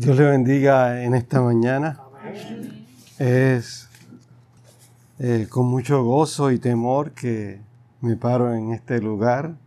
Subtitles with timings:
[0.00, 2.00] Dios le bendiga en esta mañana.
[3.18, 3.86] Es
[5.18, 7.60] eh, con mucho gozo y temor que
[8.00, 9.58] me paro en este lugar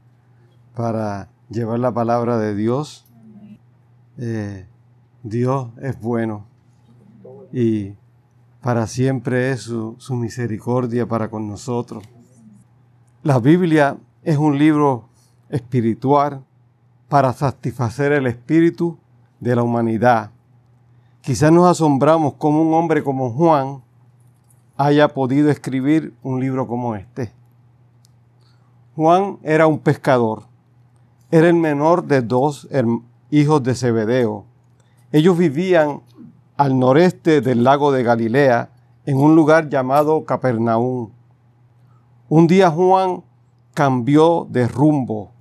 [0.75, 3.05] para llevar la palabra de Dios.
[4.17, 4.65] Eh,
[5.21, 6.47] Dios es bueno
[7.51, 7.93] y
[8.59, 12.03] para siempre es su, su misericordia para con nosotros.
[13.21, 15.09] La Biblia es un libro
[15.49, 16.43] espiritual
[17.07, 18.97] para satisfacer el espíritu
[19.43, 20.32] de la humanidad.
[21.23, 23.81] Quizás nos asombramos cómo un hombre como Juan
[24.75, 27.31] haya podido escribir un libro como este.
[28.97, 30.43] Juan era un pescador.
[31.31, 32.67] Era el menor de dos
[33.31, 34.43] hijos de Zebedeo.
[35.13, 36.01] Ellos vivían
[36.57, 38.71] al noreste del lago de Galilea,
[39.05, 41.09] en un lugar llamado Capernaum.
[42.27, 43.23] Un día Juan
[43.73, 45.31] cambió de rumbo.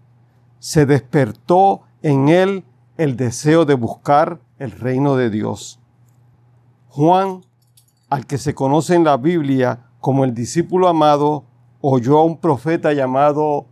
[0.60, 2.64] Se despertó en él
[2.98, 5.80] el deseo de buscar el reino de Dios.
[6.88, 7.40] Juan,
[8.08, 11.44] al que se conoce en la Biblia como el discípulo amado,
[11.80, 13.66] oyó a un profeta llamado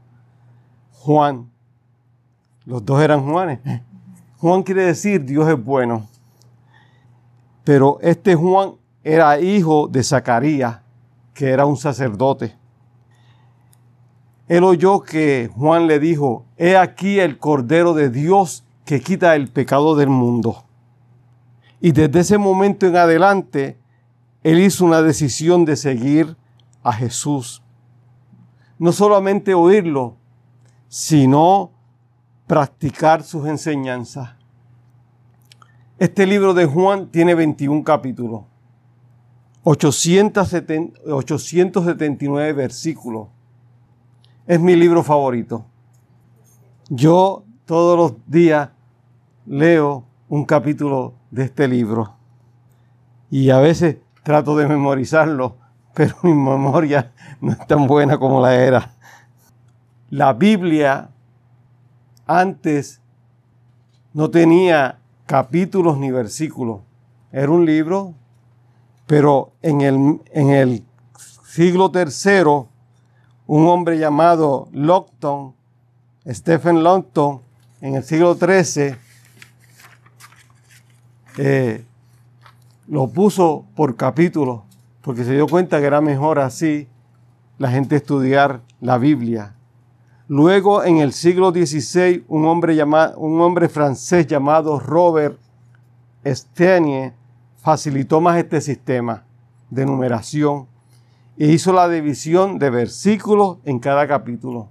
[0.90, 1.48] Juan.
[2.64, 3.60] Los dos eran Juanes.
[4.38, 6.08] Juan quiere decir Dios es bueno.
[7.62, 8.72] Pero este Juan
[9.04, 10.80] era hijo de Zacarías,
[11.34, 12.56] que era un sacerdote.
[14.48, 19.52] Él oyó que Juan le dijo, he aquí el Cordero de Dios que quita el
[19.52, 20.64] pecado del mundo.
[21.80, 23.78] Y desde ese momento en adelante,
[24.42, 26.36] él hizo una decisión de seguir
[26.82, 27.62] a Jesús.
[28.78, 30.16] No solamente oírlo,
[30.88, 31.70] sino
[32.46, 34.34] practicar sus enseñanzas.
[35.98, 38.44] Este libro de Juan tiene 21 capítulos,
[39.62, 43.28] 879 versículos.
[44.46, 45.66] Es mi libro favorito.
[46.88, 48.70] Yo todos los días
[49.46, 52.14] leo un capítulo de este libro
[53.30, 55.56] y a veces trato de memorizarlo,
[55.94, 58.94] pero mi memoria no es tan buena como la era.
[60.10, 61.10] La Biblia
[62.26, 63.00] antes
[64.12, 66.80] no tenía capítulos ni versículos.
[67.30, 68.14] Era un libro,
[69.06, 70.84] pero en el, en el
[71.46, 72.68] siglo III,
[73.46, 75.54] un hombre llamado Lockton,
[76.26, 77.40] Stephen Lockton,
[77.80, 78.96] en el siglo XIII,
[81.36, 81.84] eh,
[82.88, 84.64] lo puso por capítulo,
[85.02, 86.88] porque se dio cuenta que era mejor así
[87.58, 89.54] la gente estudiar la Biblia.
[90.28, 95.38] Luego, en el siglo XVI, un hombre, llamado, un hombre francés llamado Robert
[96.24, 97.14] Stenier
[97.58, 99.24] facilitó más este sistema
[99.70, 100.66] de numeración
[101.38, 104.68] e hizo la división de versículos en cada capítulo.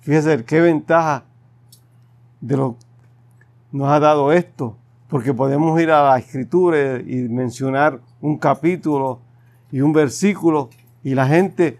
[0.00, 1.24] Fíjese qué ventaja
[2.40, 2.76] de lo
[3.72, 4.76] nos ha dado esto
[5.08, 9.20] porque podemos ir a la escritura y mencionar un capítulo
[9.72, 10.70] y un versículo
[11.02, 11.78] y la gente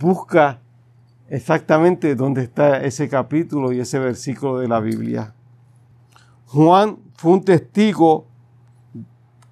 [0.00, 0.60] busca
[1.28, 5.34] exactamente dónde está ese capítulo y ese versículo de la Biblia.
[6.46, 8.26] Juan fue un testigo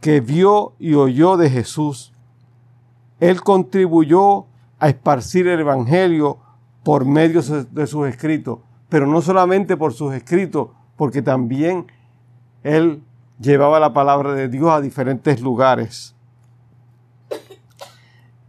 [0.00, 2.12] que vio y oyó de Jesús.
[3.20, 4.46] Él contribuyó
[4.78, 6.38] a esparcir el Evangelio
[6.82, 8.58] por medio de sus escritos,
[8.88, 11.86] pero no solamente por sus escritos, porque también
[12.62, 13.02] él
[13.40, 16.14] llevaba la palabra de Dios a diferentes lugares.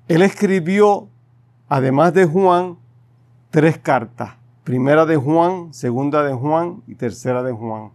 [0.07, 1.07] Él escribió,
[1.67, 2.77] además de Juan,
[3.49, 4.35] tres cartas.
[4.63, 7.91] Primera de Juan, segunda de Juan y tercera de Juan.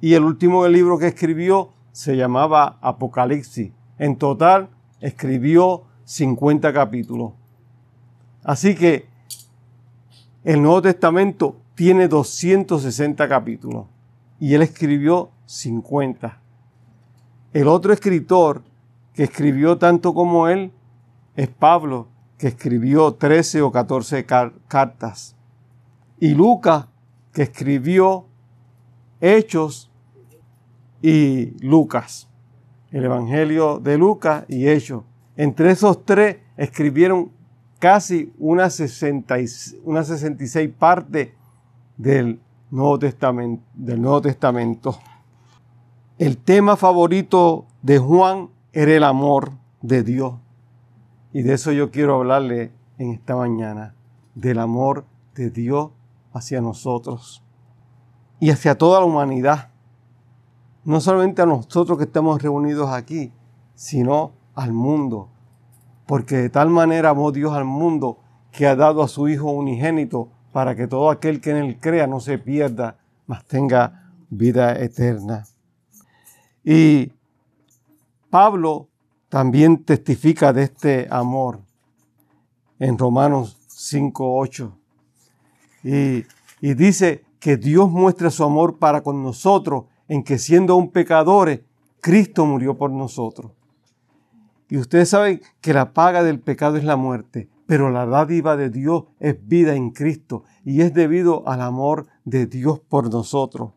[0.00, 3.72] Y el último libro que escribió se llamaba Apocalipsis.
[3.98, 7.32] En total escribió 50 capítulos.
[8.42, 9.06] Así que
[10.44, 13.86] el Nuevo Testamento tiene 260 capítulos
[14.38, 16.40] y él escribió 50.
[17.52, 18.62] El otro escritor
[19.12, 20.70] que escribió tanto como él
[21.34, 22.06] es Pablo,
[22.38, 25.34] que escribió 13 o 14 cartas.
[26.20, 26.86] Y Lucas,
[27.32, 28.26] que escribió
[29.20, 29.90] Hechos
[31.02, 32.28] y Lucas.
[32.92, 35.02] El Evangelio de Lucas y Hechos.
[35.36, 37.32] Entre esos tres escribieron
[37.80, 41.30] casi unas 66 partes
[41.96, 42.38] del
[42.70, 44.96] Nuevo Testamento, del Nuevo Testamento.
[46.20, 50.34] El tema favorito de Juan era el amor de Dios.
[51.32, 53.94] Y de eso yo quiero hablarle en esta mañana,
[54.34, 55.92] del amor de Dios
[56.34, 57.42] hacia nosotros
[58.38, 59.70] y hacia toda la humanidad.
[60.84, 63.32] No solamente a nosotros que estamos reunidos aquí,
[63.74, 65.30] sino al mundo.
[66.04, 68.18] Porque de tal manera amó Dios al mundo
[68.52, 72.06] que ha dado a su Hijo unigénito para que todo aquel que en él crea
[72.06, 75.46] no se pierda, mas tenga vida eterna.
[76.64, 77.12] Y
[78.30, 78.88] Pablo
[79.28, 81.60] también testifica de este amor
[82.78, 84.78] en Romanos 5, 8.
[85.84, 86.24] Y,
[86.60, 91.60] y dice que Dios muestra su amor para con nosotros en que siendo un pecadores,
[92.00, 93.52] Cristo murió por nosotros.
[94.68, 98.70] Y ustedes saben que la paga del pecado es la muerte, pero la dádiva de
[98.70, 103.72] Dios es vida en Cristo y es debido al amor de Dios por nosotros.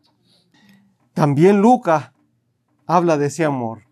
[1.12, 2.12] También Lucas
[2.86, 3.82] habla de ese amor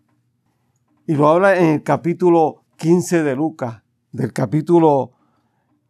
[1.05, 5.11] y lo habla en el capítulo 15 de Lucas, del capítulo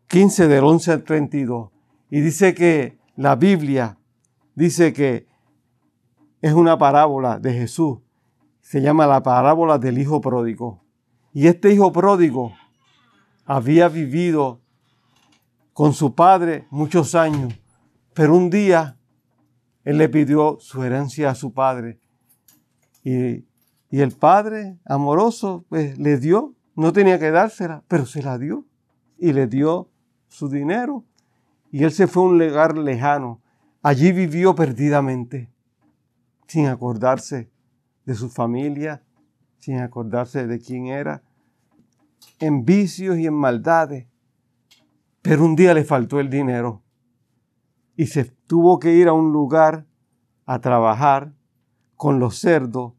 [0.07, 1.69] 15 del 11 al 32.
[2.09, 3.97] Y dice que la Biblia
[4.55, 5.27] dice que
[6.41, 7.99] es una parábola de Jesús.
[8.61, 10.83] Se llama la parábola del Hijo Pródigo.
[11.33, 12.53] Y este Hijo Pródigo
[13.45, 14.61] había vivido
[15.73, 17.53] con su padre muchos años,
[18.13, 18.97] pero un día
[19.83, 21.99] él le pidió su herencia a su padre.
[23.03, 23.45] Y,
[23.89, 28.65] y el padre, amoroso, pues le dio, no tenía que dársela, pero se la dio.
[29.17, 29.89] Y le dio
[30.27, 31.05] su dinero.
[31.71, 33.41] Y él se fue a un lugar lejano.
[33.81, 35.51] Allí vivió perdidamente,
[36.47, 37.49] sin acordarse
[38.05, 39.03] de su familia,
[39.59, 41.23] sin acordarse de quién era,
[42.39, 44.07] en vicios y en maldades.
[45.21, 46.83] Pero un día le faltó el dinero
[47.95, 49.85] y se tuvo que ir a un lugar
[50.45, 51.33] a trabajar
[52.03, 52.91] con los cerdos,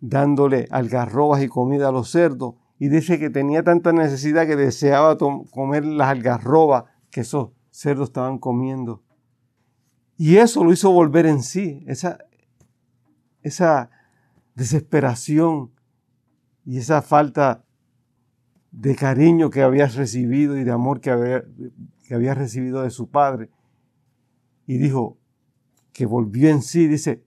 [0.00, 2.54] dándole algarrobas y comida a los cerdos.
[2.78, 8.38] Y dice que tenía tanta necesidad que deseaba comer las algarrobas que esos cerdos estaban
[8.38, 9.02] comiendo.
[10.16, 12.16] Y eso lo hizo volver en sí, esa,
[13.42, 13.90] esa
[14.54, 15.70] desesperación
[16.64, 17.62] y esa falta
[18.70, 21.44] de cariño que había recibido y de amor que había,
[22.08, 23.50] que había recibido de su padre.
[24.66, 25.18] Y dijo
[25.92, 27.22] que volvió en sí, dice,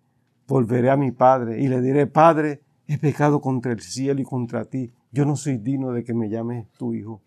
[0.47, 4.65] volveré a mi padre y le diré, Padre, he pecado contra el cielo y contra
[4.65, 7.21] ti, yo no soy digno de que me llames tu hijo.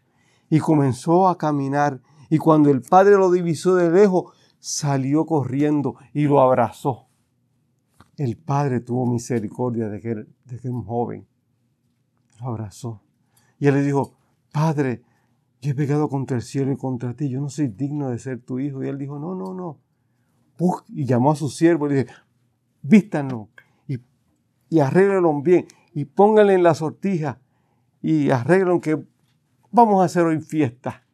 [0.51, 2.01] Y comenzó a caminar
[2.31, 7.07] y cuando el padre lo divisó de lejos, salió corriendo y lo abrazó.
[8.17, 11.27] El padre tuvo misericordia de que, de que un joven
[12.41, 13.03] lo abrazó.
[13.59, 14.15] Y él le dijo,
[14.53, 15.03] Padre,
[15.61, 18.41] yo he pecado contra el cielo y contra ti, yo no soy digno de ser
[18.41, 18.83] tu hijo.
[18.83, 19.79] Y él dijo, no, no, no.
[20.89, 22.13] Y llamó a su siervo y le dijo,
[22.89, 23.49] vístanlo
[23.87, 23.99] y,
[24.71, 27.41] y arréglenlo bien y pónganle en la sortija
[28.01, 29.05] y arreglen que
[29.71, 31.05] vamos a hacer hoy fiesta.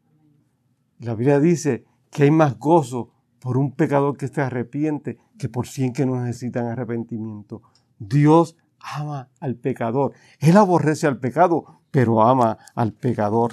[0.99, 3.11] La Biblia dice que hay más gozo
[3.41, 7.63] por un pecador que se arrepiente que por cien que no necesitan arrepentimiento.
[7.99, 10.13] Dios ama al pecador.
[10.39, 13.53] Él aborrece al pecado, pero ama al pecador.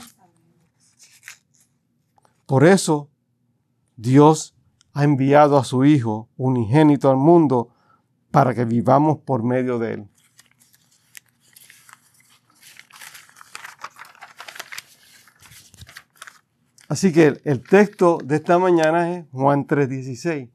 [2.45, 3.09] Por eso
[3.95, 4.55] Dios
[4.93, 7.69] ha enviado a su Hijo unigénito al mundo
[8.31, 10.07] para que vivamos por medio de Él.
[16.87, 20.49] Así que el texto de esta mañana es Juan 3:16,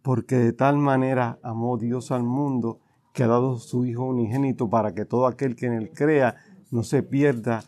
[0.00, 2.80] porque de tal manera amó Dios al mundo
[3.12, 6.36] que ha dado su Hijo unigénito para que todo aquel que en él crea
[6.70, 7.64] no se pierda,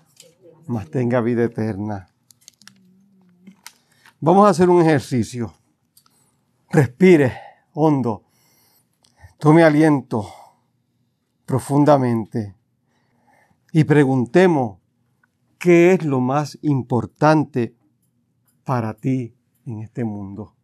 [0.67, 2.09] mas tenga vida eterna.
[4.19, 5.53] Vamos a hacer un ejercicio.
[6.71, 7.35] Respire
[7.75, 8.26] hondo,
[9.39, 10.27] tome aliento
[11.45, 12.57] profundamente
[13.73, 14.79] y preguntemos
[15.59, 17.77] qué es lo más importante
[18.65, 19.35] para ti
[19.67, 20.55] en este mundo?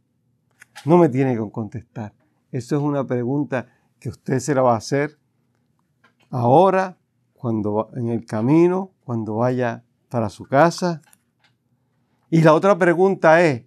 [0.84, 2.14] No me tiene que contestar.
[2.50, 3.66] Eso es una pregunta
[4.00, 5.18] que usted se la va a hacer
[6.30, 6.98] ahora,
[7.34, 11.02] cuando en el camino, cuando vaya para su casa.
[12.30, 13.64] Y la otra pregunta es,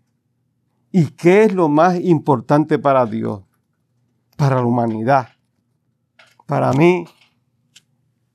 [0.92, 3.45] ¿y qué es lo más importante para Dios?
[4.36, 5.30] Para la humanidad.
[6.46, 7.06] Para mí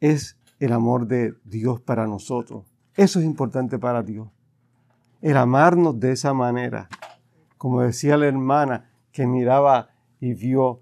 [0.00, 2.66] es el amor de Dios para nosotros.
[2.94, 4.28] Eso es importante para Dios
[5.20, 6.88] el amarnos de esa manera.
[7.56, 10.80] Como decía la hermana que miraba y vio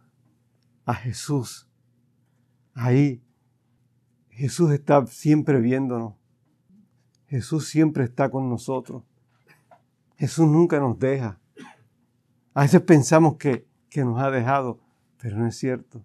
[0.84, 1.68] a Jesús.
[2.74, 3.22] Ahí
[4.30, 6.14] Jesús está siempre viéndonos.
[7.26, 9.02] Jesús siempre está con nosotros.
[10.16, 11.38] Jesús nunca nos deja.
[12.54, 14.80] A veces pensamos que, que nos ha dejado,
[15.20, 16.02] pero no es cierto.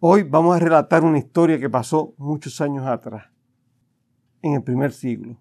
[0.00, 3.26] Hoy vamos a relatar una historia que pasó muchos años atrás,
[4.42, 5.38] en el primer siglo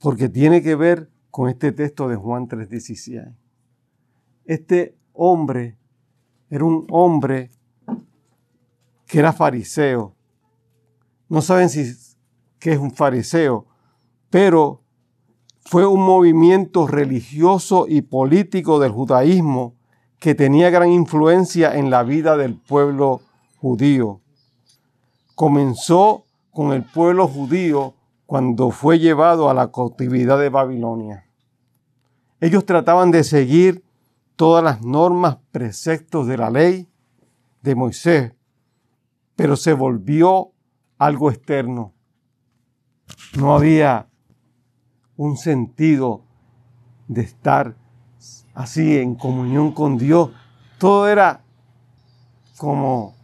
[0.00, 3.32] porque tiene que ver con este texto de Juan 3:16.
[4.44, 5.78] Este hombre
[6.48, 7.50] era un hombre
[9.06, 10.16] que era fariseo.
[11.28, 13.66] No saben si es un fariseo,
[14.30, 14.82] pero
[15.60, 19.76] fue un movimiento religioso y político del judaísmo
[20.20, 23.22] que tenía gran influencia en la vida del pueblo
[23.56, 24.20] judío.
[25.34, 27.94] Comenzó con el pueblo judío
[28.26, 31.24] cuando fue llevado a la cautividad de Babilonia.
[32.38, 33.82] Ellos trataban de seguir
[34.36, 36.88] todas las normas, preceptos de la ley
[37.62, 38.34] de Moisés,
[39.36, 40.52] pero se volvió
[40.98, 41.94] algo externo.
[43.38, 44.08] No había
[45.16, 46.24] un sentido
[47.08, 47.79] de estar
[48.60, 50.30] así en comunión con Dios.
[50.78, 51.40] Todo era
[52.56, 53.14] como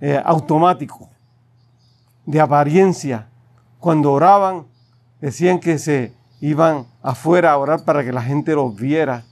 [0.00, 1.08] eh, automático,
[2.26, 3.28] de apariencia.
[3.78, 4.66] Cuando oraban,
[5.20, 9.24] decían que se iban afuera a orar para que la gente los viera.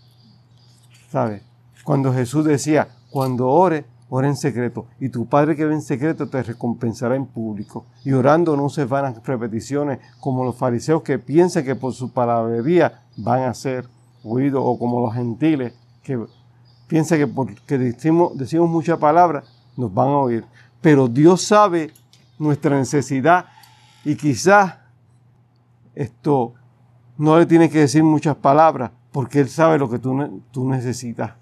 [1.10, 1.42] ¿Sabes?
[1.84, 4.86] Cuando Jesús decía, cuando ore, ora en secreto.
[5.00, 7.86] Y tu Padre que ve en secreto te recompensará en público.
[8.04, 12.12] Y orando no se van a repeticiones como los fariseos que piensan que por su
[12.12, 13.88] palabrería van a ser
[14.24, 16.24] o como los gentiles que
[16.86, 19.44] piensan que porque decimos, decimos mucha palabra
[19.76, 20.44] nos van a oír.
[20.80, 21.92] Pero Dios sabe
[22.38, 23.46] nuestra necesidad
[24.04, 24.74] y quizás
[25.94, 26.54] esto
[27.16, 31.32] no le tiene que decir muchas palabras porque Él sabe lo que tú, tú necesitas.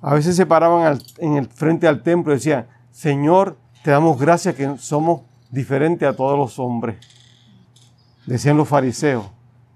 [0.00, 4.54] A veces se paraban en el frente al templo y decían, Señor, te damos gracias
[4.54, 6.96] que somos diferentes a todos los hombres.
[8.26, 9.26] Decían los fariseos,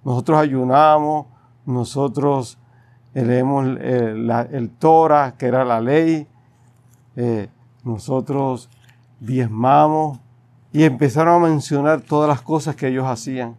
[0.05, 1.27] nosotros ayunamos,
[1.67, 2.59] nosotros
[3.13, 6.27] leemos el, el Torah, que era la ley,
[7.17, 7.49] eh,
[7.83, 8.69] nosotros
[9.21, 10.21] diezmamos
[10.73, 13.57] y empezaron a mencionar todas las cosas que ellos hacían.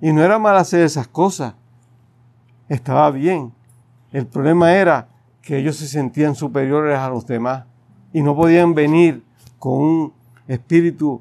[0.00, 1.54] Y no era mal hacer esas cosas,
[2.68, 3.52] estaba bien.
[4.10, 5.08] El problema era
[5.40, 7.64] que ellos se sentían superiores a los demás
[8.12, 9.24] y no podían venir
[9.58, 10.12] con un
[10.48, 11.20] espíritu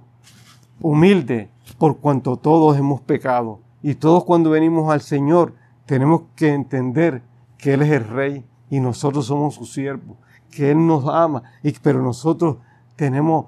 [0.81, 3.59] humilde por cuanto todos hemos pecado.
[3.83, 5.53] Y todos cuando venimos al Señor
[5.91, 7.21] tenemos que entender
[7.57, 10.15] que Él es el Rey y nosotros somos sus siervos,
[10.49, 12.59] que Él nos ama, y, pero nosotros
[12.95, 13.47] tenemos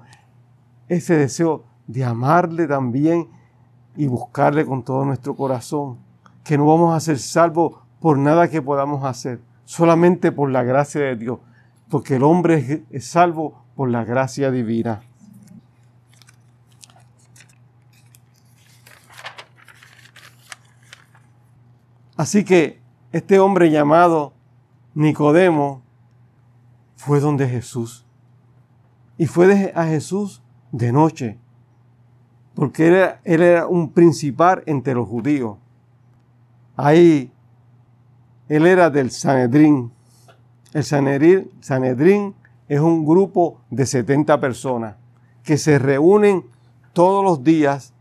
[0.86, 3.28] ese deseo de amarle también
[3.96, 5.96] y buscarle con todo nuestro corazón,
[6.44, 11.00] que no vamos a ser salvos por nada que podamos hacer, solamente por la gracia
[11.00, 11.38] de Dios,
[11.88, 15.00] porque el hombre es salvo por la gracia divina.
[22.16, 22.80] Así que
[23.12, 24.32] este hombre llamado
[24.94, 25.82] Nicodemo
[26.96, 28.06] fue donde Jesús.
[29.18, 30.42] Y fue a Jesús
[30.72, 31.38] de noche,
[32.54, 35.56] porque él era, él era un principal entre los judíos.
[36.76, 37.32] Ahí
[38.48, 39.92] él era del Sanedrín.
[40.72, 42.34] El Sanedrín, Sanedrín
[42.68, 44.96] es un grupo de 70 personas
[45.42, 46.44] que se reúnen
[46.92, 47.93] todos los días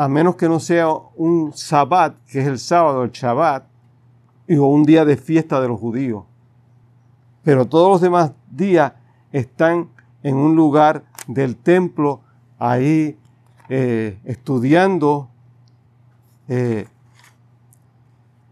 [0.00, 3.66] a menos que no sea un sabbat, que es el sábado, el Shabbat,
[4.48, 6.24] o un día de fiesta de los judíos.
[7.42, 8.94] Pero todos los demás días
[9.30, 9.90] están
[10.22, 12.22] en un lugar del templo,
[12.58, 13.18] ahí
[13.68, 15.28] eh, estudiando.
[16.48, 16.86] Eh,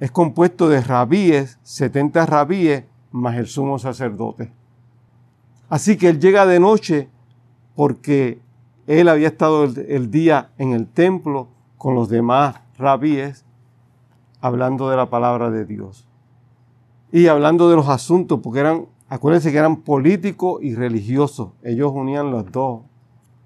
[0.00, 4.52] es compuesto de rabíes, 70 rabíes, más el sumo sacerdote.
[5.70, 7.08] Así que él llega de noche
[7.74, 8.38] porque
[8.88, 13.44] él había estado el, día en el templo con los demás rabíes
[14.40, 16.08] hablando de la palabra de Dios.
[17.12, 21.50] Y hablando de los asuntos, porque eran, acuérdense que eran políticos y religiosos.
[21.62, 22.80] Ellos unían los dos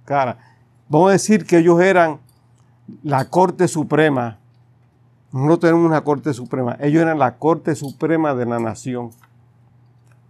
[0.04, 0.37] caras.
[0.88, 2.20] Vamos a decir que ellos eran
[3.02, 4.38] la Corte Suprema.
[5.32, 6.76] No tenemos una Corte Suprema.
[6.78, 9.11] Ellos eran la Corte Suprema de la nación.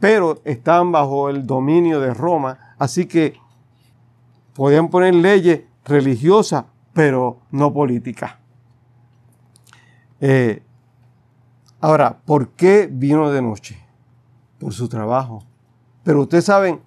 [0.00, 2.58] Pero estaban bajo el dominio de Roma.
[2.78, 3.34] Así que
[4.54, 8.34] Podían poner leyes religiosas, pero no políticas.
[10.20, 10.62] Eh,
[11.80, 13.78] ahora, ¿por qué vino de noche?
[14.58, 15.42] Por su trabajo.
[16.04, 16.80] Pero ustedes saben,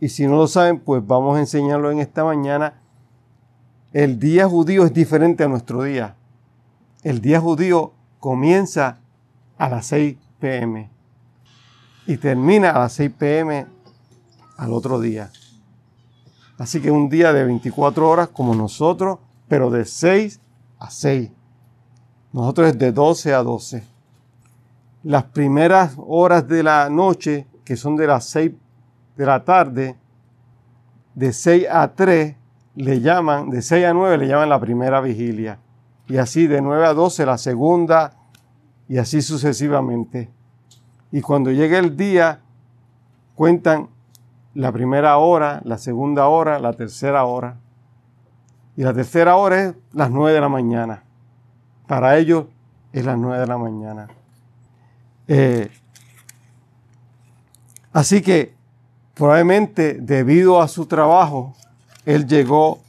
[0.00, 2.80] y si no lo saben, pues vamos a enseñarlo en esta mañana.
[3.92, 6.16] El día judío es diferente a nuestro día.
[7.02, 8.98] El día judío comienza
[9.58, 10.90] a las 6 pm
[12.06, 13.66] y termina a las 6 pm
[14.56, 15.30] al otro día.
[16.62, 20.40] Así que un día de 24 horas como nosotros, pero de 6
[20.78, 21.28] a 6.
[22.32, 23.82] Nosotros es de 12 a 12.
[25.02, 28.52] Las primeras horas de la noche, que son de las 6
[29.16, 29.96] de la tarde,
[31.16, 32.36] de 6 a 3
[32.76, 35.58] le llaman, de 6 a 9 le llaman la primera vigilia.
[36.06, 38.12] Y así de 9 a 12 la segunda
[38.88, 40.30] y así sucesivamente.
[41.10, 42.38] Y cuando llegue el día,
[43.34, 43.88] cuentan
[44.54, 47.56] la primera hora, la segunda hora, la tercera hora.
[48.76, 51.02] Y la tercera hora es las nueve de la mañana.
[51.86, 52.46] Para ellos
[52.92, 54.08] es las nueve de la mañana.
[55.28, 55.70] Eh,
[57.92, 58.54] Así que
[59.14, 61.54] probablemente debido a su trabajo,
[62.06, 62.80] él llegó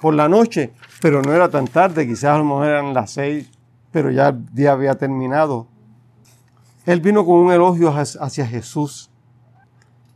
[0.00, 3.48] por la noche, pero no era tan tarde, quizás a lo mejor eran las seis,
[3.92, 5.68] pero ya el día había terminado.
[6.84, 9.10] Él vino con un elogio hacia Jesús.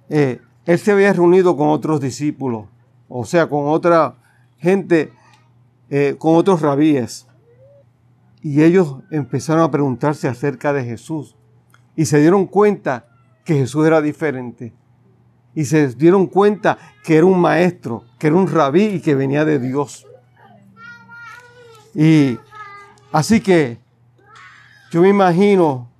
[0.08, 2.66] Eh, él se había reunido con otros discípulos,
[3.08, 4.16] o sea, con otra
[4.58, 5.12] gente,
[5.88, 7.26] eh, con otros rabíes.
[8.42, 11.36] Y ellos empezaron a preguntarse acerca de Jesús.
[11.96, 13.06] Y se dieron cuenta
[13.44, 14.74] que Jesús era diferente.
[15.54, 19.44] Y se dieron cuenta que era un maestro, que era un rabí y que venía
[19.44, 20.06] de Dios.
[21.94, 22.38] Y
[23.10, 23.78] así que
[24.90, 25.90] yo me imagino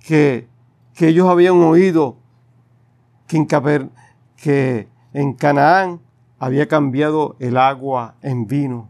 [0.00, 0.46] que,
[1.00, 2.16] ellos habían oído
[3.28, 6.00] que en, Canaán
[6.38, 8.88] había cambiado el agua en vino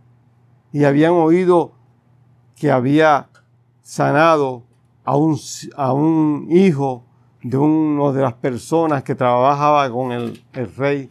[0.73, 1.73] y habían oído
[2.54, 3.28] que había
[3.83, 4.62] sanado
[5.04, 5.38] a un,
[5.76, 7.04] a un hijo
[7.42, 11.11] de una de las personas que trabajaba con el, el, rey.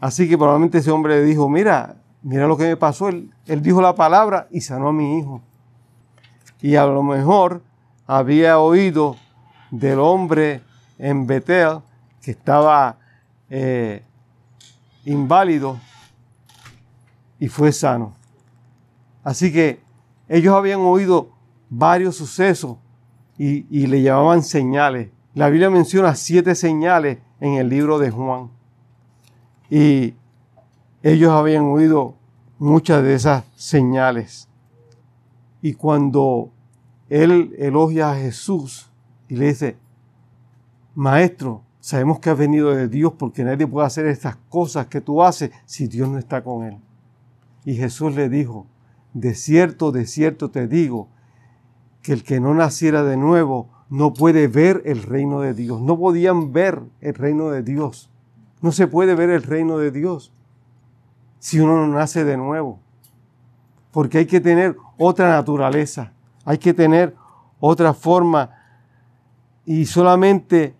[0.00, 3.08] Así que probablemente ese hombre le dijo, mira, mira lo que me pasó.
[3.08, 5.42] Él, él dijo la palabra y sanó a mi hijo.
[6.62, 7.62] Y a lo mejor
[8.06, 9.16] había oído
[9.70, 10.62] del hombre
[10.98, 11.80] en Betel
[12.22, 12.98] que estaba
[13.48, 14.02] eh,
[15.04, 15.78] inválido
[17.38, 18.14] y fue sano.
[19.24, 19.80] Así que
[20.28, 21.30] ellos habían oído
[21.68, 22.76] varios sucesos
[23.38, 25.10] y, y, le llamaban señales.
[25.34, 28.50] La Biblia menciona siete señales en el libro de Juan.
[29.70, 30.14] Y
[31.02, 32.16] ellos habían oído
[32.58, 34.48] muchas de esas señales.
[35.62, 36.50] Y cuando
[37.08, 38.90] él elogia a Jesús
[39.28, 39.76] y le dice,
[40.94, 45.22] Maestro, sabemos que has venido de Dios porque nadie puede hacer estas cosas que tú
[45.22, 46.78] haces si Dios no está con él.
[47.64, 48.66] Y Jesús le dijo,
[49.12, 51.08] de cierto, de cierto te digo,
[52.02, 55.80] que el que no naciera de nuevo no puede ver el reino de Dios.
[55.80, 58.10] No podían ver el reino de Dios.
[58.62, 60.32] No se puede ver el reino de Dios
[61.38, 62.78] si uno no nace de nuevo.
[63.90, 66.12] Porque hay que tener otra naturaleza.
[66.44, 67.16] Hay que tener
[67.58, 68.50] otra forma
[69.66, 70.74] y solamente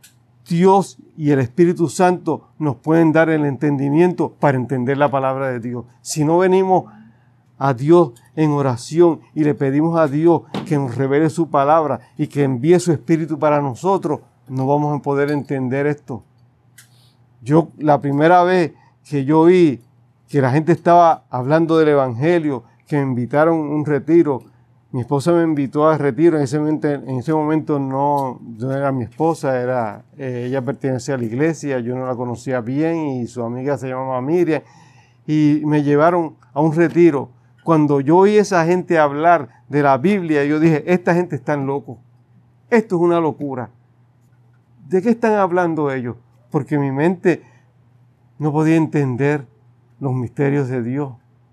[0.49, 5.61] Dios y el Espíritu Santo nos pueden dar el entendimiento para entender la palabra de
[5.61, 5.85] Dios.
[6.01, 6.85] Si no venimos
[7.59, 12.27] a Dios en oración y le pedimos a Dios que nos revele su palabra y
[12.27, 16.25] que envíe su Espíritu para nosotros, no vamos a poder entender esto.
[17.43, 18.73] Yo la primera vez
[19.05, 19.81] que yo vi
[20.29, 24.43] que la gente estaba hablando del Evangelio, que invitaron un retiro,
[24.93, 28.41] mi esposa me invitó a retiro, en ese momento, en ese momento no,
[28.73, 33.07] era mi esposa, era, eh, ella pertenecía a la iglesia, yo no la conocía bien
[33.07, 34.63] y su amiga se llamaba Miriam,
[35.27, 37.31] y me llevaron a un retiro.
[37.63, 41.57] Cuando yo oí a esa gente hablar de la Biblia, yo dije, esta gente está
[41.57, 42.01] loco,
[42.69, 43.71] esto es una locura.
[44.89, 46.17] ¿De qué están hablando ellos?
[46.51, 47.45] Porque mi mente
[48.41, 49.47] no podía entender
[50.01, 51.13] los misterios de Dios,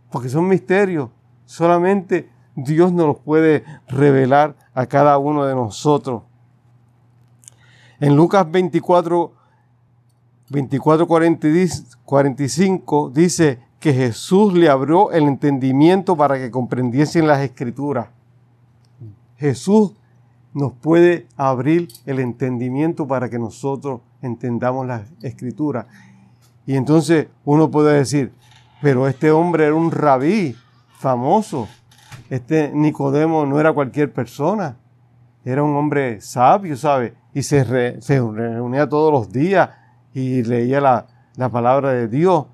[0.10, 1.12] porque son misterios,
[1.46, 6.24] solamente Dios nos los puede revelar a cada uno de nosotros.
[8.00, 9.32] En Lucas 24,
[10.50, 18.08] 24, 45 dice que Jesús le abrió el entendimiento para que comprendiesen las escrituras.
[19.38, 19.92] Jesús
[20.54, 25.86] nos puede abrir el entendimiento para que nosotros entendamos las escrituras.
[26.66, 28.34] Y entonces uno puede decir,
[28.82, 30.56] pero este hombre era un rabí
[30.98, 31.68] famoso,
[32.30, 34.78] este Nicodemo no era cualquier persona,
[35.46, 37.16] era un hombre sabio, ¿sabe?
[37.34, 39.70] Y se, reunía todos los días
[40.14, 42.48] y leía la, la palabra de Dios.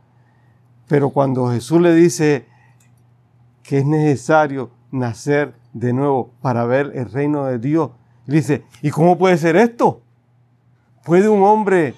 [0.87, 2.45] Pero cuando Jesús le dice
[3.63, 7.91] que es necesario nacer de nuevo para ver el reino de Dios,
[8.27, 10.01] dice, ¿y cómo puede ser esto?
[11.03, 11.95] ¿Puede un hombre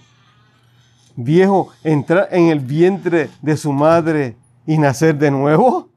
[1.15, 5.89] viejo entrar en el vientre de su madre y nacer de nuevo?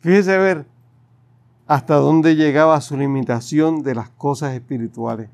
[0.00, 0.66] Fíjese ver
[1.66, 5.28] hasta dónde llegaba su limitación de las cosas espirituales.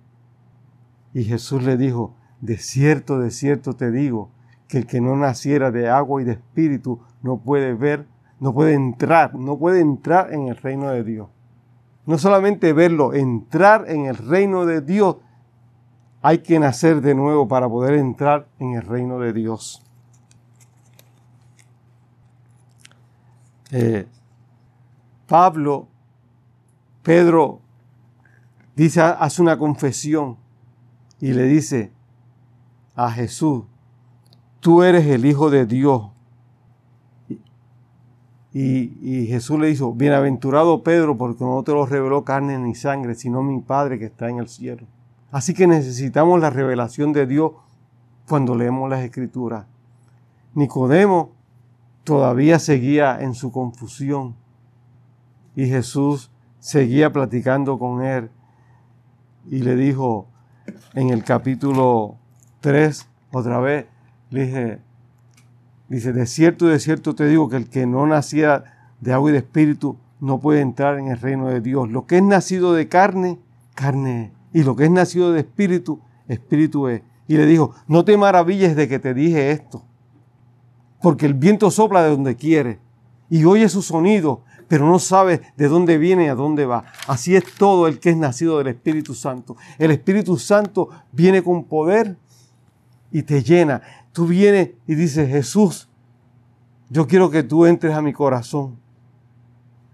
[1.12, 4.30] Y Jesús le dijo, de cierto, de cierto te digo,
[4.66, 8.06] que el que no naciera de agua y de espíritu no puede ver,
[8.40, 11.28] no puede entrar, no puede entrar en el reino de Dios.
[12.06, 15.16] No solamente verlo, entrar en el reino de Dios,
[16.20, 19.82] hay que nacer de nuevo para poder entrar en el reino de Dios.
[23.70, 24.06] Eh,
[25.26, 25.88] Pablo,
[27.02, 27.60] Pedro
[28.74, 30.36] dice, hace una confesión
[31.20, 31.92] y le dice
[32.94, 33.64] a Jesús,
[34.60, 36.10] tú eres el Hijo de Dios.
[38.56, 43.42] Y, Jesús le dijo, bienaventurado Pedro, porque no te lo reveló carne ni sangre, sino
[43.42, 44.86] mi Padre que está en el cielo.
[45.32, 47.50] Así que necesitamos la revelación de Dios
[48.28, 49.66] cuando leemos las escrituras.
[50.54, 51.32] Nicodemo
[52.04, 54.36] todavía seguía en su confusión
[55.56, 58.30] y Jesús seguía platicando con él
[59.50, 60.28] y le dijo
[60.94, 62.16] en el capítulo
[62.60, 63.86] 3, otra vez,
[64.30, 64.78] le dije,
[65.88, 68.64] dice, de cierto, de cierto te digo que el que no nacía
[69.00, 71.90] de agua y de espíritu no puede entrar en el reino de Dios.
[71.90, 73.38] Lo que es nacido de carne,
[73.74, 74.60] carne es.
[74.60, 77.02] Y lo que es nacido de espíritu, espíritu es.
[77.26, 79.84] Y le dijo, no te maravilles de que te dije esto,
[81.02, 82.78] porque el viento sopla de donde quiere
[83.28, 86.84] y oye su sonido, pero no sabe de dónde viene y a dónde va.
[87.06, 89.56] Así es todo el que es nacido del Espíritu Santo.
[89.78, 92.16] El Espíritu Santo viene con poder
[93.10, 93.82] y te llena.
[94.12, 95.88] Tú vienes y dices, Jesús,
[96.90, 98.78] yo quiero que tú entres a mi corazón.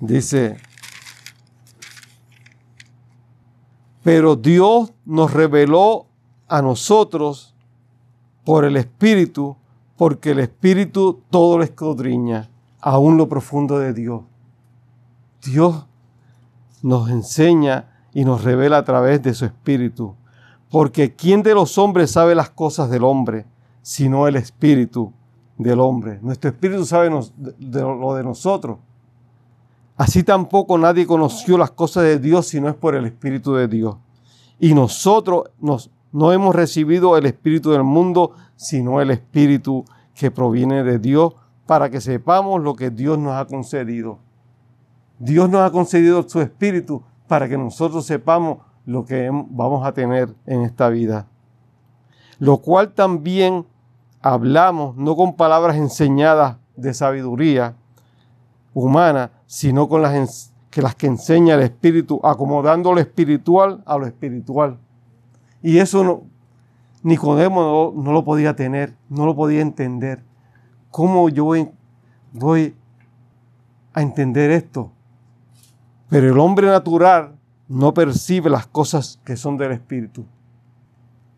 [0.00, 0.56] dice,
[4.08, 6.06] Pero Dios nos reveló
[6.48, 7.54] a nosotros
[8.42, 9.54] por el Espíritu,
[9.98, 12.48] porque el Espíritu todo lo escudriña,
[12.80, 14.22] aún lo profundo de Dios.
[15.44, 15.84] Dios
[16.82, 20.14] nos enseña y nos revela a través de su Espíritu.
[20.70, 23.44] Porque ¿quién de los hombres sabe las cosas del hombre,
[23.82, 25.12] sino el Espíritu
[25.58, 26.18] del hombre?
[26.22, 28.78] Nuestro Espíritu sabe lo de nosotros.
[29.98, 33.66] Así tampoco nadie conoció las cosas de Dios si no es por el Espíritu de
[33.66, 33.96] Dios.
[34.60, 39.84] Y nosotros no hemos recibido el Espíritu del mundo, sino el Espíritu
[40.14, 41.34] que proviene de Dios
[41.66, 44.20] para que sepamos lo que Dios nos ha concedido.
[45.18, 50.32] Dios nos ha concedido su Espíritu para que nosotros sepamos lo que vamos a tener
[50.46, 51.26] en esta vida.
[52.38, 53.66] Lo cual también
[54.22, 57.74] hablamos no con palabras enseñadas de sabiduría
[58.74, 64.06] humana, sino con las, que las que enseña el Espíritu, acomodando lo espiritual a lo
[64.06, 64.78] espiritual.
[65.62, 66.22] Y eso no,
[67.02, 70.22] Nicodemo no, lo podía tener, no lo podía entender.
[70.90, 72.74] ¿Cómo yo voy
[73.92, 74.92] a entender esto?
[76.08, 77.36] Pero el hombre natural
[77.68, 80.24] no percibe las cosas que son del Espíritu.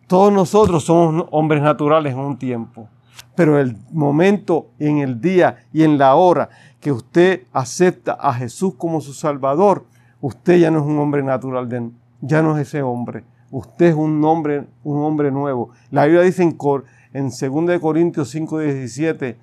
[0.06, 2.88] Todos nosotros somos hombres naturales en un tiempo,
[3.34, 6.48] pero el momento, en el día y en la hora
[6.80, 9.84] que usted acepta a Jesús como su Salvador,
[10.20, 13.24] usted ya no es un hombre natural, ya no es ese hombre.
[13.50, 15.70] Usted es un hombre, un hombre nuevo.
[15.90, 16.56] La Biblia dice en,
[17.12, 19.36] en 2 Corintios 5, 17,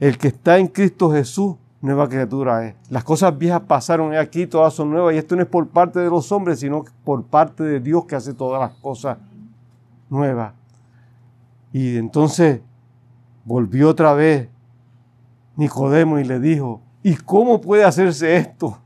[0.00, 2.74] el que está en Cristo Jesús, nueva criatura es.
[2.90, 5.14] Las cosas viejas pasaron aquí, todas son nuevas.
[5.14, 8.16] Y esto no es por parte de los hombres, sino por parte de Dios que
[8.16, 9.18] hace todas las cosas
[10.08, 10.54] nuevas.
[11.72, 12.60] Y entonces
[13.44, 14.48] volvió otra vez
[15.62, 18.78] Nicodemo y le dijo, ¿y cómo puede hacerse esto?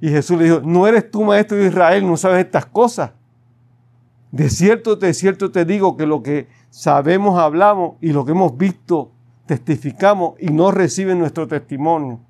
[0.00, 3.10] Y Jesús le dijo, no eres tú maestro de Israel, no sabes estas cosas.
[4.32, 8.56] De cierto, de cierto te digo que lo que sabemos hablamos y lo que hemos
[8.56, 9.10] visto
[9.46, 12.20] testificamos y no reciben nuestro testimonio.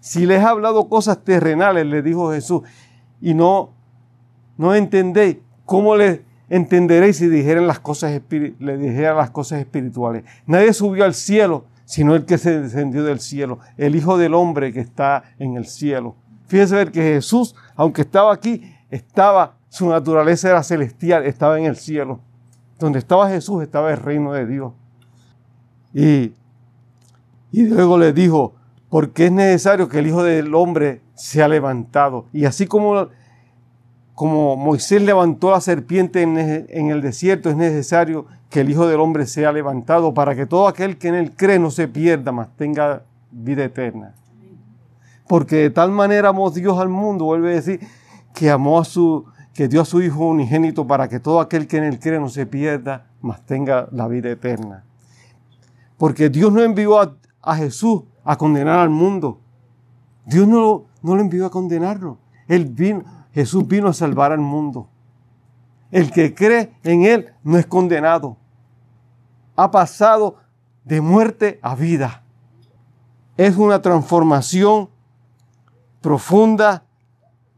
[0.00, 2.62] Si les he hablado cosas terrenales, le dijo Jesús,
[3.20, 3.70] y no,
[4.58, 10.24] no entendéis, ¿cómo les entenderéis si dijeran las cosas, le dijeran las cosas espirituales?
[10.46, 14.72] Nadie subió al cielo sino el que se descendió del cielo, el Hijo del Hombre
[14.72, 16.16] que está en el cielo.
[16.46, 21.76] Fíjese ver que Jesús, aunque estaba aquí, estaba, su naturaleza era celestial, estaba en el
[21.76, 22.20] cielo.
[22.78, 24.72] Donde estaba Jesús estaba el reino de Dios.
[25.92, 26.32] Y,
[27.50, 28.54] y luego le dijo,
[28.88, 32.24] porque es necesario que el Hijo del Hombre sea levantado.
[32.32, 33.08] Y así como,
[34.14, 39.00] como Moisés levantó la serpiente en, en el desierto, es necesario que el Hijo del
[39.00, 42.54] Hombre sea levantado para que todo aquel que en él cree no se pierda, mas
[42.54, 44.14] tenga vida eterna.
[45.26, 47.80] Porque de tal manera amó Dios al mundo, vuelve a decir,
[48.34, 51.78] que amó a su, que dio a su Hijo unigénito para que todo aquel que
[51.78, 54.84] en él cree no se pierda, mas tenga la vida eterna.
[55.96, 59.40] Porque Dios no envió a, a Jesús a condenar al mundo.
[60.26, 62.18] Dios no, no lo envió a condenarlo.
[62.48, 64.88] Él vino, Jesús vino a salvar al mundo.
[65.90, 68.41] El que cree en Él no es condenado.
[69.62, 70.38] Ha pasado
[70.82, 72.24] de muerte a vida.
[73.36, 74.90] Es una transformación
[76.00, 76.82] profunda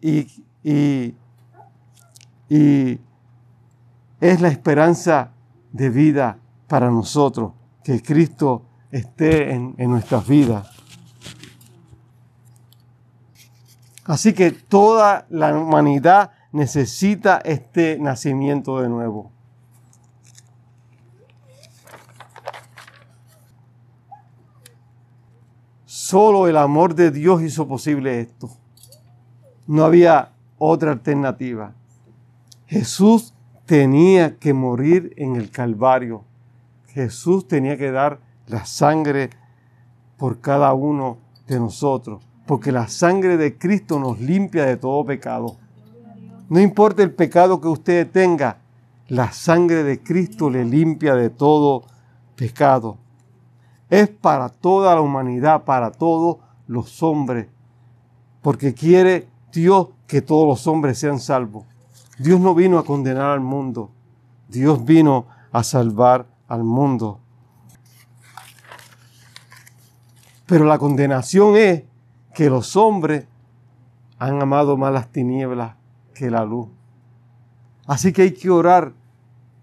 [0.02, 0.26] y,
[4.20, 5.30] es la esperanza
[5.72, 6.38] de vida
[6.68, 10.68] para nosotros, que Cristo esté en, en nuestras vidas.
[14.04, 19.33] Así que toda la humanidad necesita este nacimiento de nuevo.
[26.06, 28.50] Solo el amor de Dios hizo posible esto.
[29.66, 31.72] No había otra alternativa.
[32.66, 33.32] Jesús
[33.64, 36.24] tenía que morir en el Calvario.
[36.88, 39.30] Jesús tenía que dar la sangre
[40.18, 45.56] por cada uno de nosotros porque la sangre de Cristo nos limpia de todo pecado.
[46.50, 48.58] No importa el pecado que usted tenga,
[49.08, 51.84] la sangre de Cristo le limpia de todo
[52.36, 52.98] pecado.
[53.90, 57.48] Es para toda la humanidad, para todos los hombres,
[58.42, 61.64] porque quiere Dios que todos los hombres sean salvos.
[62.18, 63.90] Dios no vino a condenar al mundo,
[64.48, 67.20] Dios vino a salvar al mundo.
[70.46, 71.84] Pero la condenación es
[72.34, 73.26] que los hombres
[74.18, 75.76] han amado más las tinieblas
[76.14, 76.68] que la luz.
[77.86, 78.92] Así que hay que orar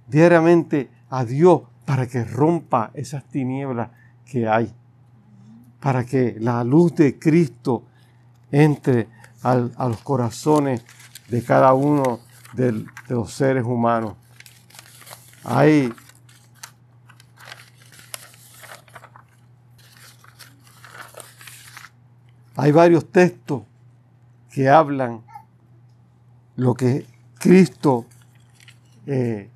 [0.07, 3.89] diariamente a Dios para que rompa esas tinieblas
[4.31, 4.73] que hay,
[5.81, 7.83] para que la luz de Cristo
[8.49, 9.09] entre
[9.43, 10.85] a los corazones
[11.27, 12.21] de cada uno
[12.53, 14.15] de, los seres humanos.
[15.43, 15.93] Hay
[22.55, 23.63] Hay varios textos
[24.51, 25.23] que hablan
[26.57, 27.07] lo que
[27.39, 28.05] Cristo
[29.07, 29.49] eh,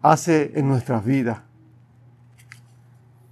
[0.00, 1.49] hace en nuestras vidas.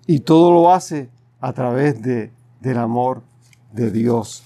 [0.09, 3.23] Y todo lo hace a través de, del amor
[3.73, 4.43] de Dios.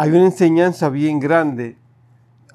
[0.00, 1.76] hay una enseñanza bien grande.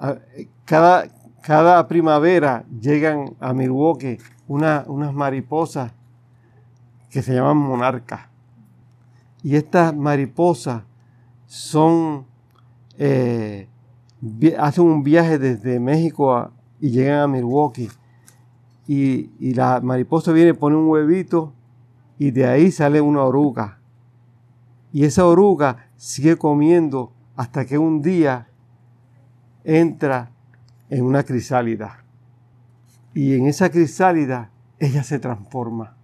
[0.00, 0.16] Ah,
[0.64, 1.08] cada,
[1.42, 4.16] cada primavera llegan a Milwaukee
[4.48, 5.92] unas mariposas
[7.10, 8.33] que se llaman monarcas.
[9.44, 10.84] Y estas mariposas
[12.98, 13.68] eh,
[14.58, 17.90] hacen un viaje desde México y llegan a Milwaukee.
[18.88, 21.52] Y, y, la mariposa viene, pone un huevito
[22.18, 23.80] y de ahí sale una oruga.
[24.92, 28.48] Y esa oruga sigue comiendo hasta que un día
[29.62, 30.32] entra
[30.88, 32.02] en una crisálida.
[33.12, 35.96] Y en esa crisálida ella se transforma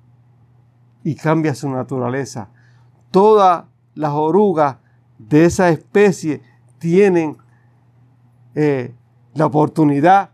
[1.03, 2.50] y cambia su naturaleza.
[3.11, 4.77] Todas las orugas
[5.18, 6.42] de esa especie
[6.79, 7.37] tienen
[8.55, 8.94] eh,
[9.35, 10.31] la oportunidad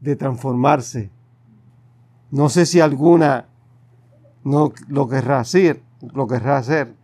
[0.00, 1.10] de transformarse.
[2.30, 3.48] No sé si alguna
[4.44, 6.94] no lo querrá hacer, lo querrá hacer.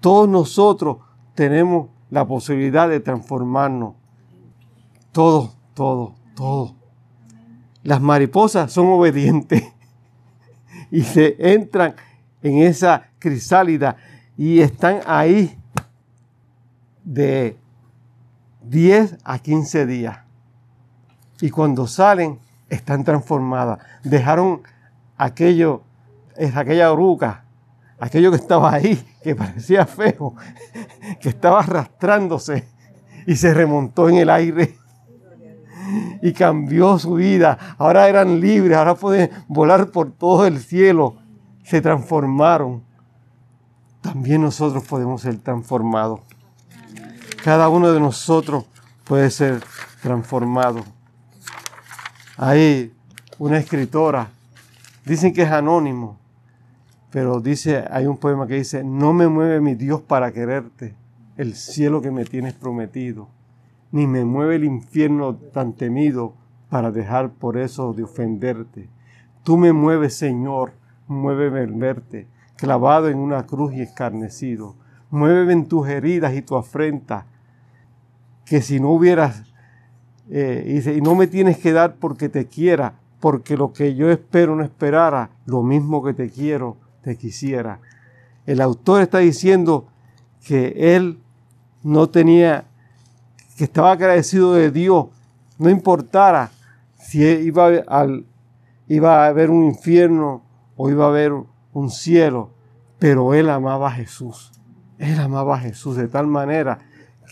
[0.00, 0.98] Todos nosotros
[1.34, 3.94] tenemos la posibilidad de transformarnos.
[5.12, 6.74] Todo, todo, todo.
[7.82, 9.62] Las mariposas son obedientes
[10.90, 11.94] y se entran
[12.42, 13.96] en esa crisálida
[14.36, 15.56] y están ahí
[17.04, 17.56] de
[18.64, 20.18] 10 a 15 días.
[21.40, 23.78] Y cuando salen, están transformadas.
[24.02, 24.62] Dejaron
[25.16, 25.82] aquello,
[26.36, 27.44] es aquella oruga
[28.02, 30.34] aquello que estaba ahí, que parecía feo,
[31.20, 32.66] que estaba arrastrándose
[33.28, 34.76] y se remontó en el aire
[36.20, 37.56] y cambió su vida.
[37.78, 41.14] Ahora eran libres, ahora pueden volar por todo el cielo.
[41.62, 42.82] Se transformaron.
[44.02, 46.20] También nosotros podemos ser transformados.
[47.42, 48.66] Cada uno de nosotros
[49.04, 49.62] puede ser
[50.02, 50.84] transformado.
[52.36, 52.92] Hay
[53.38, 54.28] una escritora,
[55.06, 56.18] dicen que es anónimo,
[57.10, 60.94] pero dice, hay un poema que dice, no me mueve mi Dios para quererte,
[61.36, 63.28] el cielo que me tienes prometido,
[63.92, 66.34] ni me mueve el infierno tan temido
[66.70, 68.88] para dejar por eso de ofenderte.
[69.42, 70.72] Tú me mueves, Señor,
[71.06, 72.28] muéveme el verte,
[72.62, 74.76] clavado en una cruz y escarnecido.
[75.10, 77.26] Muéveme en tus heridas y tu afrenta,
[78.44, 79.42] que si no hubieras,
[80.30, 84.54] eh, y no me tienes que dar porque te quiera, porque lo que yo espero
[84.54, 87.80] no esperara, lo mismo que te quiero, te quisiera.
[88.46, 89.88] El autor está diciendo
[90.46, 91.18] que él
[91.82, 92.66] no tenía,
[93.56, 95.06] que estaba agradecido de Dios,
[95.58, 96.52] no importara
[96.96, 98.24] si iba, al,
[98.86, 100.42] iba a haber un infierno
[100.76, 101.32] o iba a haber
[101.72, 102.50] un cielo,
[102.98, 104.52] pero él amaba a Jesús.
[104.98, 106.78] Él amaba a Jesús de tal manera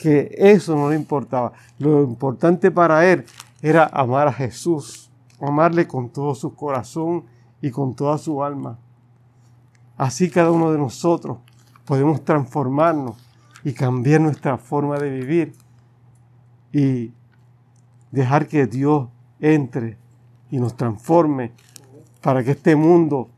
[0.01, 1.53] que eso no le importaba.
[1.79, 3.25] Lo importante para él
[3.63, 7.25] era amar a Jesús, amarle con todo su corazón
[7.61, 8.79] y con toda su alma.
[9.97, 11.39] Así cada uno de nosotros
[11.85, 13.17] podemos transformarnos
[13.63, 15.53] y cambiar nuestra forma de vivir
[16.73, 17.13] y
[18.11, 19.09] dejar que Dios
[19.41, 19.99] entre
[20.51, 21.53] y nos transforme
[22.23, 23.29] para que este mundo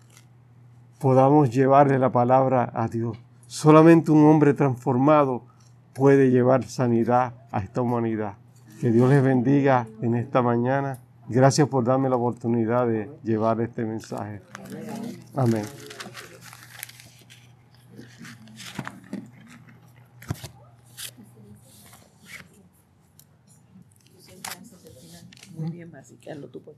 [1.03, 3.19] podamos llevarle la palabra a Dios.
[3.49, 5.43] Solamente un hombre transformado
[5.95, 8.35] puede llevar sanidad a esta humanidad.
[8.81, 11.01] Que Dios les bendiga en esta mañana.
[11.29, 14.43] Gracias por darme la oportunidad de llevar este mensaje.
[15.35, 15.65] Amén.
[25.57, 26.77] Muy bien, así que hazlo tú, por